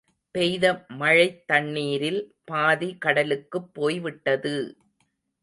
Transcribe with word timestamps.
பெய்த 0.35 0.65
மழைத் 0.91 1.47
தண்ணீரில் 1.47 2.19
பாதி 2.45 2.97
கடலுக்குப் 2.97 3.69
போய்விட்டது! 3.73 4.55